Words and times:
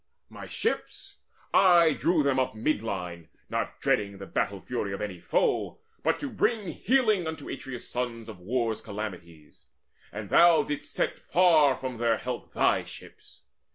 My 0.29 0.47
ships? 0.47 1.19
I 1.53 1.93
drew 1.93 2.23
them 2.23 2.39
up 2.39 2.55
mid 2.55 2.81
line, 2.81 3.29
Not 3.51 3.79
dreading 3.81 4.17
the 4.17 4.25
battle 4.25 4.59
fury 4.59 4.93
of 4.95 4.99
any 4.99 5.19
foe, 5.19 5.77
But 6.01 6.19
to 6.21 6.29
bring 6.31 6.69
healing 6.69 7.27
unto 7.27 7.47
Atreus' 7.47 7.87
sons 7.87 8.27
Of 8.27 8.39
war's 8.39 8.81
calamities: 8.81 9.67
and 10.11 10.31
thou 10.31 10.63
didst 10.63 10.91
set 10.91 11.19
Far 11.19 11.75
from 11.77 11.97
their 11.99 12.17
help 12.17 12.51
thy 12.53 12.83
ships. 12.83 13.43